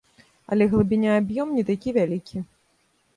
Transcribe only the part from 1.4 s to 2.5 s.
не такі вялікі.